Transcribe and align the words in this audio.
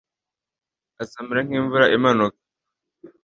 azamera 1.01 1.39
nk'imvura 1.45 1.85
imanuka 1.97 2.39